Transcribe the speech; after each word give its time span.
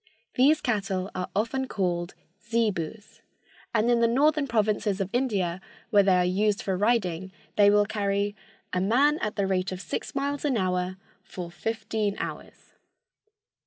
These 0.33 0.61
cattle 0.61 1.11
are 1.13 1.29
often 1.35 1.67
called 1.67 2.15
zebus, 2.43 3.21
and 3.71 3.87
in 3.87 3.99
the 3.99 4.07
northern 4.07 4.47
provinces 4.47 4.99
of 4.99 5.11
India, 5.13 5.61
where 5.91 6.01
they 6.01 6.15
are 6.15 6.25
used 6.25 6.63
for 6.63 6.75
riding, 6.75 7.31
they 7.55 7.69
will 7.69 7.85
carry 7.85 8.35
"a 8.73 8.81
man 8.81 9.19
at 9.19 9.35
the 9.35 9.45
rate 9.45 9.71
of 9.71 9.79
six 9.79 10.15
miles 10.15 10.43
an 10.43 10.57
hour 10.57 10.97
for 11.21 11.51
fifteen 11.51 12.15
hours." 12.17 12.73